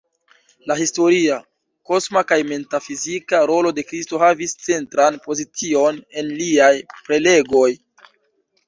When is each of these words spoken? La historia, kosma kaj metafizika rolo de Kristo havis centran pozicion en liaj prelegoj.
La 0.69 0.77
historia, 0.83 1.35
kosma 1.89 2.23
kaj 2.31 2.39
metafizika 2.53 3.43
rolo 3.53 3.75
de 3.81 3.85
Kristo 3.91 4.23
havis 4.25 4.59
centran 4.65 5.23
pozicion 5.29 6.03
en 6.23 6.35
liaj 6.43 6.73
prelegoj. 6.99 7.69